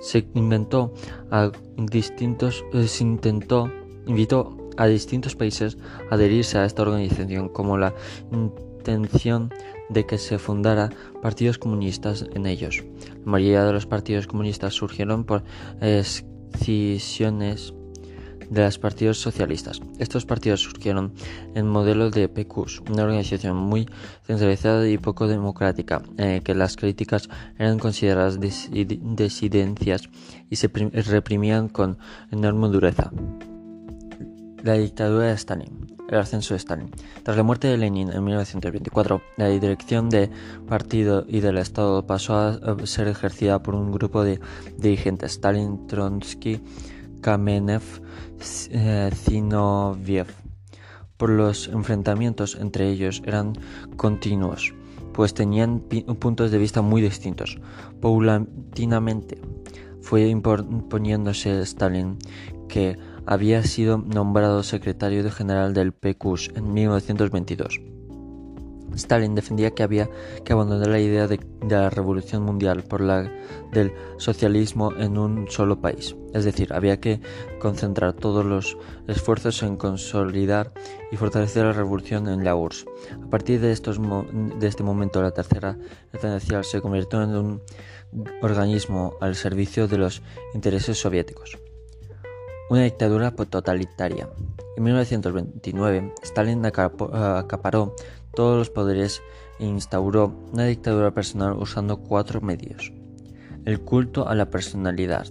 Se 0.01 0.29
inventó 0.35 0.95
a 1.33 1.51
distintos, 1.77 2.65
eh, 2.73 2.87
se 2.87 3.03
intentó, 3.03 3.69
invitó 4.07 4.60
a 4.81 4.87
distintos 4.87 5.37
países 5.37 5.77
adherirse 6.11 6.57
a 6.57 6.65
esta 6.65 6.81
organización 6.83 7.51
como 7.51 7.77
la 7.77 7.95
intención 8.33 9.53
de 9.91 10.07
que 10.07 10.17
se 10.17 10.39
fundara 10.39 10.89
partidos 11.21 11.59
comunistas 11.59 12.25
en 12.35 12.47
ellos. 12.47 12.83
La 13.27 13.33
mayoría 13.33 13.65
de 13.65 13.75
los 13.75 13.85
partidos 13.85 14.27
comunistas 14.27 14.73
surgieron 14.73 15.25
por 15.25 15.45
escisiones 15.83 17.75
de 18.49 18.63
los 18.63 18.79
partidos 18.79 19.19
socialistas. 19.19 19.83
Estos 19.99 20.25
partidos 20.25 20.63
surgieron 20.63 21.13
en 21.55 21.69
modelo 21.69 22.11
de 22.11 22.31
PQs, 22.31 22.81
una 22.91 23.05
organización 23.05 23.59
muy 23.59 23.87
centralizada 24.25 24.89
y 24.89 24.97
poco 24.97 25.29
democrática, 25.29 26.01
en 26.17 26.43
que 26.43 26.55
las 26.55 26.77
críticas 26.77 27.29
eran 27.59 27.79
consideradas 27.79 28.41
disidencias 28.41 30.09
y 30.49 30.57
se 30.57 30.69
reprimían 30.69 31.69
con 31.69 31.99
enorme 32.33 32.69
dureza. 32.69 33.13
La 34.63 34.75
dictadura 34.75 35.27
de 35.27 35.33
Stalin. 35.33 35.87
El 36.09 36.19
ascenso 36.19 36.53
de 36.53 36.59
Stalin. 36.59 36.91
Tras 37.23 37.37
la 37.37 37.43
muerte 37.43 37.69
de 37.69 37.79
Lenin 37.79 38.11
en 38.13 38.23
1924, 38.23 39.23
la 39.39 39.49
dirección 39.49 40.11
del 40.11 40.31
partido 40.69 41.25
y 41.27 41.41
del 41.41 41.57
Estado 41.57 42.07
pasó 42.07 42.37
a 42.37 42.77
ser 42.85 43.09
ejercida 43.09 43.63
por 43.63 43.75
un 43.75 43.91
grupo 43.91 44.23
de 44.23 44.39
dirigentes, 44.77 45.33
Stalin, 45.33 45.87
Trotsky, 45.87 46.61
Kamenev, 47.23 47.83
eh, 48.71 49.11
Zinoviev. 49.15 50.27
Por 51.17 51.31
los 51.31 51.69
enfrentamientos 51.69 52.57
entre 52.61 52.91
ellos 52.91 53.23
eran 53.25 53.55
continuos, 53.97 54.75
pues 55.15 55.33
tenían 55.33 55.81
puntos 56.19 56.51
de 56.51 56.59
vista 56.59 56.83
muy 56.83 57.01
distintos. 57.01 57.59
Paulatinamente 58.01 59.41
fue 60.03 60.27
imponiéndose 60.29 61.63
Stalin, 61.63 62.19
que 62.69 62.99
había 63.31 63.63
sido 63.63 63.99
nombrado 63.99 64.65
secretario 64.65 65.31
general 65.31 65.73
del 65.73 65.93
PQS 65.93 66.51
en 66.57 66.75
1922. 66.75 67.81
Stalin 68.97 69.37
defendía 69.37 69.71
que 69.71 69.85
había 69.85 70.11
que 70.45 70.53
abandonar 70.53 70.89
la 70.89 70.99
idea 70.99 71.29
de, 71.29 71.39
la 71.69 71.91
revolución 71.91 72.43
mundial 72.43 72.83
por 72.83 73.01
la 73.01 73.31
del 73.71 73.93
socialismo 74.17 74.93
en 74.97 75.17
un 75.17 75.49
solo 75.49 75.81
país. 75.81 76.17
Es 76.35 76.45
decir, 76.45 76.73
había 76.73 76.99
que 76.99 77.21
concentrar 77.61 78.15
todos 78.15 78.45
los 78.45 78.77
esfuerzos 79.07 79.63
en 79.63 79.77
consolidar 79.77 80.73
y 81.13 81.17
fortalecer 81.17 81.67
la 81.67 81.73
revolución 81.73 82.27
en 82.27 82.43
la 82.43 82.57
URSS. 82.57 82.87
A 83.25 83.31
partir 83.31 83.61
de, 83.61 83.71
este 83.71 84.83
momento, 84.83 85.23
la 85.23 85.31
tercera 85.31 85.79
se 86.65 86.81
convirtió 86.81 87.23
en 87.23 87.37
un 87.37 87.63
organismo 88.43 89.15
al 89.21 89.37
servicio 89.37 89.87
de 89.87 89.99
los 89.99 90.21
intereses 90.53 90.99
soviéticos. 90.99 91.70
Una 92.71 92.85
dictadura 92.85 93.33
totalitaria. 93.33 94.31
En 94.77 94.85
1929, 94.85 96.15
Stalin 96.23 96.65
acaparó 96.65 97.97
todos 98.33 98.59
los 98.59 98.71
poderes 98.71 99.21
e 99.59 99.67
instauró 99.67 100.33
una 100.53 100.67
dictadura 100.67 101.11
personal 101.11 101.55
usando 101.55 101.97
cuatro 101.97 102.41
medios. 102.41 102.93
El 103.65 103.81
culto 103.81 104.29
a 104.29 104.37
la 104.37 104.51
personalidad. 104.51 105.27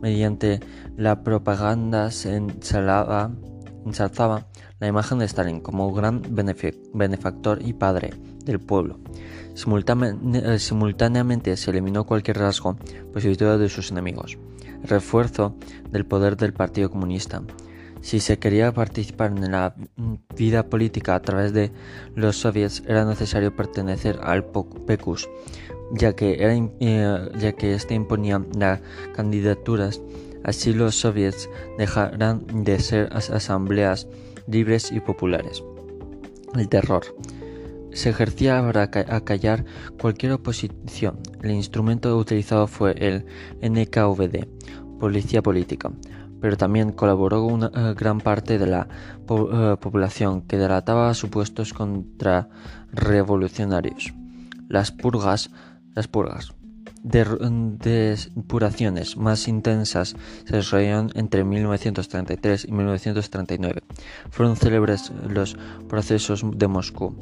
Mediante 0.00 0.60
la 0.96 1.24
propaganda 1.24 2.12
se 2.12 2.36
ensalzaba 2.36 3.32
la 4.78 4.86
imagen 4.86 5.18
de 5.18 5.24
Stalin 5.24 5.60
como 5.60 5.92
gran 5.92 6.22
benefactor 6.92 7.58
y 7.60 7.72
padre 7.72 8.14
del 8.44 8.60
pueblo. 8.60 9.00
Simultáneamente 9.54 11.56
se 11.56 11.70
eliminó 11.72 12.06
cualquier 12.06 12.38
rasgo 12.38 12.76
positivo 13.12 13.58
de 13.58 13.68
sus 13.68 13.90
enemigos. 13.90 14.38
Refuerzo 14.82 15.54
del 15.90 16.04
poder 16.04 16.36
del 16.36 16.52
Partido 16.52 16.90
Comunista. 16.90 17.42
Si 18.00 18.20
se 18.20 18.38
quería 18.38 18.72
participar 18.72 19.32
en 19.32 19.50
la 19.50 19.74
vida 20.36 20.66
política 20.66 21.14
a 21.14 21.22
través 21.22 21.52
de 21.52 21.72
los 22.14 22.36
soviets 22.36 22.82
era 22.86 23.04
necesario 23.04 23.54
pertenecer 23.54 24.20
al 24.22 24.44
PECUS, 24.44 25.28
ya 25.92 26.14
que, 26.14 26.42
era, 26.42 26.54
eh, 26.54 27.28
ya 27.38 27.52
que 27.52 27.74
este 27.74 27.94
imponía 27.94 28.42
las 28.56 28.80
candidaturas. 29.14 30.00
Así 30.44 30.72
los 30.72 30.94
soviets 30.94 31.50
dejarán 31.76 32.46
de 32.64 32.78
ser 32.78 33.10
asambleas 33.12 34.06
libres 34.46 34.92
y 34.92 35.00
populares. 35.00 35.62
El 36.54 36.68
terror 36.68 37.02
se 37.92 38.10
ejercía 38.10 38.60
para 38.62 38.82
acallar 38.82 39.64
cualquier 40.00 40.32
oposición. 40.32 41.20
El 41.42 41.52
instrumento 41.52 42.16
utilizado 42.16 42.66
fue 42.66 42.94
el 42.98 43.26
NKVD, 43.62 44.48
Policía 44.98 45.42
Política, 45.42 45.92
pero 46.40 46.56
también 46.56 46.92
colaboró 46.92 47.44
una 47.44 47.70
eh, 47.74 47.94
gran 47.96 48.20
parte 48.20 48.58
de 48.58 48.66
la 48.66 48.88
eh, 49.28 49.76
población 49.80 50.42
que 50.42 50.58
delataba 50.58 51.14
supuestos 51.14 51.72
contrarrevolucionarios. 51.72 54.12
Las 54.68 54.92
purgas, 54.92 55.50
las 55.94 56.08
purgas 56.08 56.52
depuraciones 57.02 59.16
más 59.16 59.48
intensas 59.48 60.14
se 60.44 60.56
desarrollaron 60.56 61.10
entre 61.14 61.44
1933 61.44 62.66
y 62.66 62.72
1939. 62.72 63.82
Fueron 64.30 64.56
célebres 64.56 65.12
los 65.28 65.56
procesos 65.88 66.44
de 66.54 66.68
Moscú, 66.68 67.14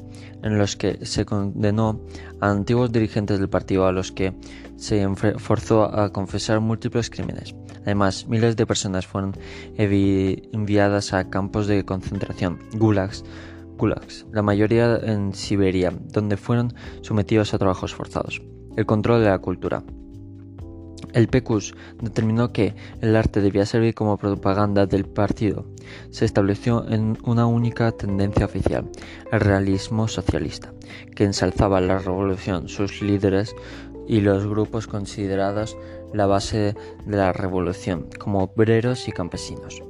en 0.42 0.58
los 0.58 0.76
que 0.76 1.04
se 1.04 1.24
condenó 1.24 2.00
a 2.40 2.50
antiguos 2.50 2.92
dirigentes 2.92 3.38
del 3.38 3.48
partido 3.48 3.86
a 3.86 3.92
los 3.92 4.12
que 4.12 4.34
se 4.76 5.06
forzó 5.38 5.84
a 5.84 6.12
confesar 6.12 6.60
múltiples 6.60 7.10
crímenes. 7.10 7.54
Además, 7.82 8.26
miles 8.26 8.56
de 8.56 8.66
personas 8.66 9.06
fueron 9.06 9.36
enviadas 9.76 11.12
a 11.12 11.30
campos 11.30 11.66
de 11.66 11.84
concentración, 11.84 12.58
gulags, 12.74 13.24
gulags, 13.78 14.26
la 14.32 14.42
mayoría 14.42 14.96
en 14.96 15.34
Siberia, 15.34 15.92
donde 16.12 16.36
fueron 16.36 16.74
sometidos 17.02 17.54
a 17.54 17.58
trabajos 17.58 17.94
forzados 17.94 18.40
el 18.76 18.86
control 18.86 19.22
de 19.22 19.30
la 19.30 19.38
cultura. 19.38 19.82
El 21.12 21.28
PECUS 21.28 21.74
determinó 22.00 22.52
que 22.52 22.74
el 23.00 23.16
arte 23.16 23.40
debía 23.40 23.64
servir 23.64 23.94
como 23.94 24.18
propaganda 24.18 24.86
del 24.86 25.06
partido. 25.06 25.64
Se 26.10 26.26
estableció 26.26 26.86
en 26.88 27.16
una 27.24 27.46
única 27.46 27.90
tendencia 27.92 28.44
oficial, 28.44 28.90
el 29.32 29.40
realismo 29.40 30.08
socialista, 30.08 30.74
que 31.14 31.24
ensalzaba 31.24 31.80
la 31.80 31.98
revolución, 31.98 32.68
sus 32.68 33.00
líderes 33.00 33.54
y 34.06 34.20
los 34.20 34.46
grupos 34.46 34.86
considerados 34.86 35.76
la 36.12 36.26
base 36.26 36.74
de 37.06 37.16
la 37.16 37.32
revolución, 37.32 38.08
como 38.18 38.42
obreros 38.42 39.08
y 39.08 39.12
campesinos. 39.12 39.82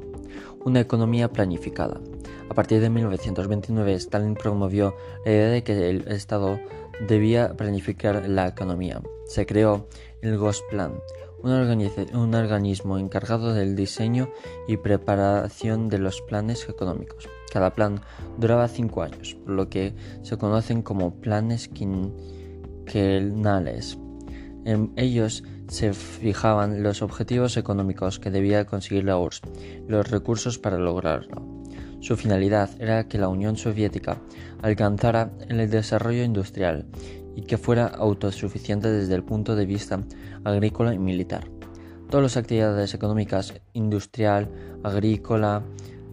Una 0.65 0.81
economía 0.81 1.29
planificada. 1.29 2.01
A 2.49 2.55
partir 2.55 2.81
de 2.81 2.91
1929, 2.91 3.95
Stalin 3.95 4.35
promovió 4.35 4.95
la 5.25 5.33
idea 5.33 5.49
de 5.49 5.63
que 5.63 5.91
el 5.91 6.09
Estado 6.09 6.61
debía 7.01 7.57
planificar 7.57 8.29
la 8.29 8.49
economía. 8.49 9.01
Se 9.27 9.47
creó 9.47 9.89
el 10.23 10.39
Gosplan, 10.39 10.95
un, 11.43 11.53
un 11.53 12.35
organismo 12.35 12.99
encargado 12.99 13.55
del 13.55 13.77
diseño 13.77 14.29
y 14.67 14.77
preparación 14.77 15.89
de 15.89 15.99
los 15.99 16.21
planes 16.23 16.69
económicos. 16.69 17.29
Cada 17.53 17.73
plan 17.73 18.01
duraba 18.39 18.67
cinco 18.69 19.03
años, 19.03 19.35
por 19.35 19.55
lo 19.55 19.69
que 19.69 19.95
se 20.23 20.37
conocen 20.37 20.83
como 20.83 21.21
planes 21.21 21.69
quinquenales. 21.69 23.99
En 24.65 24.93
ellos 24.97 25.45
se 25.69 25.93
fijaban 25.93 26.83
los 26.83 27.03
objetivos 27.03 27.57
económicos 27.57 28.19
que 28.19 28.31
debía 28.31 28.67
conseguir 28.67 29.05
la 29.05 29.19
URSS 29.19 29.43
los 29.87 30.11
recursos 30.11 30.59
para 30.59 30.79
lograrlo. 30.79 31.56
Su 32.07 32.17
finalidad 32.17 32.71
era 32.79 33.09
que 33.09 33.19
la 33.19 33.27
Unión 33.27 33.57
Soviética 33.57 34.19
alcanzara 34.63 35.33
el 35.49 35.69
desarrollo 35.69 36.23
industrial 36.23 36.87
y 37.35 37.43
que 37.43 37.59
fuera 37.59 37.89
autosuficiente 37.89 38.89
desde 38.89 39.17
el 39.17 39.25
punto 39.25 39.57
de 39.57 39.67
vista 39.67 39.99
agrícola 40.45 40.95
y 40.95 41.01
militar. 41.01 41.51
Todas 42.09 42.23
las 42.23 42.37
actividades 42.37 42.95
económicas, 42.95 43.55
industrial, 43.73 44.49
agrícola, 44.85 45.65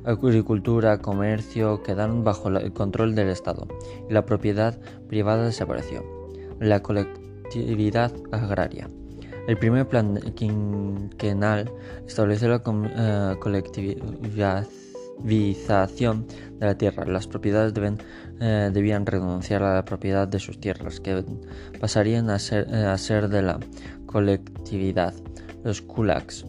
agricultura, 0.03 0.97
comercio, 0.97 1.83
quedaron 1.83 2.23
bajo 2.23 2.49
el 2.49 2.73
control 2.73 3.13
del 3.13 3.29
Estado 3.29 3.67
y 4.09 4.13
la 4.13 4.25
propiedad 4.25 4.75
privada 5.07 5.45
desapareció. 5.45 6.03
La 6.59 6.81
colectividad 6.81 8.11
agraria. 8.31 8.89
El 9.47 9.59
primer 9.59 9.87
plan 9.87 10.19
quinquenal 10.33 11.71
estableció 12.07 12.47
la 12.47 12.63
eh, 12.65 13.35
colectividad 13.39 14.65
de 16.59 16.67
la 16.67 16.77
tierra. 16.77 17.05
Las 17.05 17.27
propiedades 17.27 17.73
deben, 17.73 17.97
eh, 18.39 18.69
debían 18.73 19.05
renunciar 19.05 19.63
a 19.63 19.75
la 19.75 19.85
propiedad 19.85 20.27
de 20.27 20.39
sus 20.39 20.59
tierras, 20.59 20.99
que 20.99 21.23
pasarían 21.79 22.29
a 22.29 22.39
ser, 22.39 22.67
eh, 22.69 23.27
de 23.27 23.41
la 23.41 23.59
colectividad. 24.05 25.13
Los 25.63 25.81
kulaks, 25.81 26.45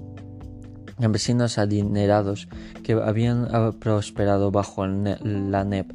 campesinos 1.01 1.59
adinerados 1.59 2.49
que 2.83 2.93
habían 2.93 3.49
ah, 3.53 3.73
prosperado 3.79 4.51
bajo 4.51 4.87
la 4.87 5.65
NEP, 5.65 5.93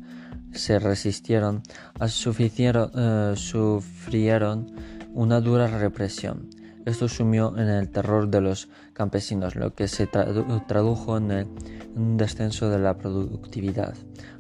se 0.54 0.80
resistieron, 0.80 1.62
a 2.00 2.08
eh, 2.08 3.34
sufrieron 3.36 4.68
una 5.14 5.42
dura 5.42 5.68
represión. 5.68 6.50
Esto 6.86 7.08
sumió 7.08 7.56
en 7.58 7.68
el 7.68 7.90
terror 7.90 8.30
de 8.30 8.42
los 8.42 8.70
campesinos, 9.00 9.56
lo 9.56 9.74
que 9.74 9.88
se 9.88 10.08
tradujo 10.08 11.16
en, 11.16 11.48
un 11.96 12.18
descenso 12.18 12.70
de 12.70 12.80
la 12.80 12.98
productividad 12.98 13.94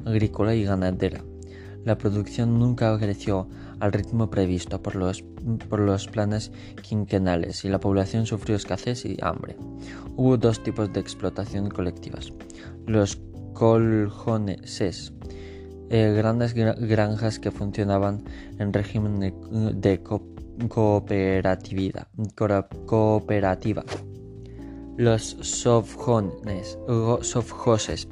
agrícola 0.05 0.53
y 0.53 0.65
ganadera. 0.65 1.23
La 1.85 1.97
producción 1.97 2.59
nunca 2.59 2.99
creció 2.99 3.47
al 3.79 3.93
ritmo 3.93 4.29
previsto 4.29 4.83
por 4.83 4.95
los, 4.95 5.23
por 5.69 5.79
los 5.79 6.09
planes 6.09 6.51
quinquenales 6.81 7.63
y 7.63 7.69
la 7.69 7.79
población 7.79 8.25
sufrió 8.25 8.57
escasez 8.57 9.05
y 9.05 9.15
hambre. 9.21 9.55
Hubo 10.17 10.35
dos 10.35 10.61
tipos 10.61 10.91
de 10.91 10.99
explotación 10.99 11.69
colectivas. 11.69 12.33
Los 12.85 13.17
coljoneses, 13.53 15.13
eh, 15.89 16.13
grandes 16.17 16.53
granjas 16.53 17.39
que 17.39 17.51
funcionaban 17.51 18.25
en 18.59 18.73
régimen 18.73 19.21
de, 19.21 20.03
cooperativa. 20.67 22.09
cooperativa. 22.85 23.85
Los 24.99 25.37
sovjones, 25.39 26.77
sovjoses, 27.21 28.09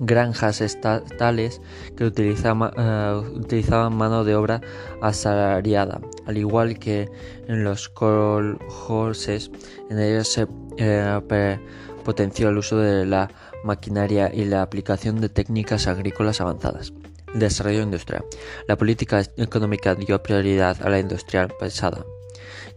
granjas 0.00 0.60
estatales 0.60 1.62
que 1.96 2.04
utilizaban, 2.04 2.72
eh, 2.76 3.22
utilizaban, 3.34 3.96
mano 3.96 4.22
de 4.22 4.36
obra 4.36 4.60
asalariada, 5.00 5.98
al 6.26 6.36
igual 6.36 6.78
que 6.78 7.08
en 7.46 7.64
los 7.64 7.88
coljoses, 7.88 9.50
en 9.88 9.98
ellos 9.98 10.28
se 10.28 10.46
eh, 10.76 11.58
potenció 12.04 12.50
el 12.50 12.58
uso 12.58 12.76
de 12.76 13.06
la 13.06 13.30
maquinaria 13.64 14.30
y 14.30 14.44
la 14.44 14.60
aplicación 14.60 15.22
de 15.22 15.30
técnicas 15.30 15.86
agrícolas 15.86 16.42
avanzadas. 16.42 16.92
Desarrollo 17.32 17.80
industrial. 17.80 18.26
La 18.66 18.76
política 18.76 19.22
económica 19.38 19.94
dio 19.94 20.22
prioridad 20.22 20.76
a 20.82 20.90
la 20.90 20.98
industrial 20.98 21.50
pesada 21.58 22.04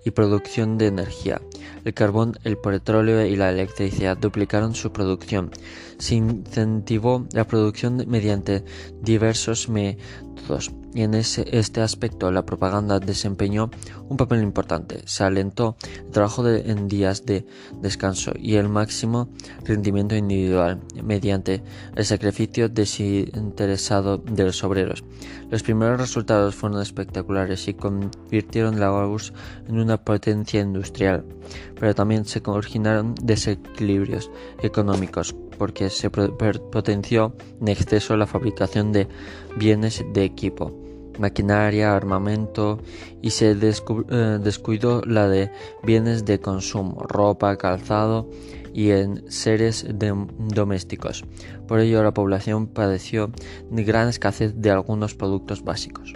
y 0.04 0.12
producción 0.12 0.78
de 0.78 0.88
energía. 0.88 1.42
El 1.86 1.94
carbón, 1.94 2.38
el 2.44 2.58
petróleo 2.58 3.26
y 3.26 3.36
la 3.36 3.50
electricidad 3.50 4.18
duplicaron 4.18 4.76
su 4.76 4.92
producción. 4.92 5.52
Se 6.02 6.16
incentivó 6.16 7.28
la 7.32 7.46
producción 7.46 8.04
mediante 8.08 8.66
diversos 9.04 9.70
métodos 9.70 10.72
y 10.96 11.04
en 11.04 11.14
este 11.14 11.82
aspecto 11.82 12.32
la 12.32 12.44
propaganda 12.44 13.00
desempeñó 13.00 13.70
un 14.10 14.18
papel 14.18 14.42
importante. 14.42 15.04
Se 15.06 15.24
alentó 15.24 15.78
el 15.84 16.10
trabajo 16.10 16.48
en 16.48 16.88
días 16.88 17.24
de 17.24 17.46
descanso 17.82 18.32
y 18.36 18.56
el 18.56 18.68
máximo 18.68 19.30
rendimiento 19.64 20.16
individual 20.16 20.82
mediante 21.04 21.62
el 21.96 22.04
sacrificio 22.04 22.68
desinteresado 22.68 24.18
de 24.18 24.44
los 24.44 24.64
obreros. 24.64 25.04
Los 25.52 25.62
primeros 25.62 26.00
resultados 26.00 26.56
fueron 26.56 26.82
espectaculares 26.82 27.68
y 27.68 27.76
convirtieron 27.76 28.80
la 28.80 28.92
URSS 28.92 29.34
en 29.70 29.80
una 29.80 30.04
potencia 30.04 30.62
industrial, 30.62 31.24
pero 31.80 31.94
también 31.94 32.26
se 32.26 32.42
originaron 32.44 33.14
desequilibrios 33.22 34.32
económicos 34.64 35.36
porque 35.62 35.91
se 35.91 36.10
potenció 36.10 37.36
en 37.62 37.67
exceso 37.67 38.17
la 38.17 38.26
fabricación 38.26 38.91
de 38.91 39.08
bienes 39.58 40.04
de 40.12 40.24
equipo 40.24 40.76
maquinaria, 41.19 41.95
armamento 41.95 42.80
y 43.21 43.30
se 43.30 43.52
eh, 43.52 44.39
descuidó 44.41 45.04
la 45.06 45.30
de 45.30 45.52
bienes 45.84 46.26
de 46.26 46.39
consumo, 46.39 47.04
ropa, 47.04 47.56
calzado 47.58 48.28
y 48.74 48.89
en 48.89 49.30
seres 49.30 49.86
domésticos. 50.39 51.26
Por 51.67 51.80
ello 51.80 52.02
la 52.02 52.12
población 52.12 52.65
padeció 52.65 53.32
de 53.69 53.84
gran 53.84 54.10
escasez 54.10 54.56
de 54.56 54.71
algunos 54.71 55.13
productos 55.13 55.63
básicos. 55.63 56.15